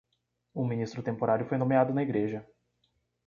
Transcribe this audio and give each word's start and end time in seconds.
Um 0.55 0.65
ministro 0.65 1.03
temporário 1.03 1.45
foi 1.45 1.59
nomeado 1.59 1.93
na 1.93 2.01
igreja. 2.01 2.43